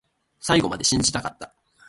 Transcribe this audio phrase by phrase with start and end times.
[0.39, 1.53] 最後まで信じたかった